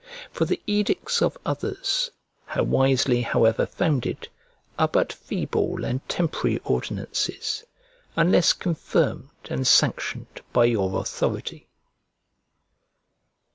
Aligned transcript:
For 0.31 0.45
the 0.45 0.59
edicts 0.65 1.21
of 1.21 1.37
others, 1.45 2.09
how 2.45 2.63
wisely 2.63 3.21
however 3.21 3.67
founded, 3.67 4.29
are 4.79 4.87
but 4.87 5.13
feeble 5.13 5.85
and 5.85 6.01
temporary 6.09 6.57
ordinances, 6.65 7.63
unless 8.15 8.51
confirmed 8.51 9.29
and 9.51 9.67
sanctioned 9.67 10.41
by 10.53 10.65
your 10.65 10.99
authority. 10.99 11.67